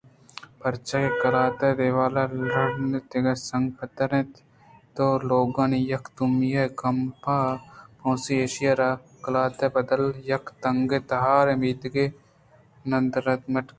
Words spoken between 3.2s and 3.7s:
ءُسنگ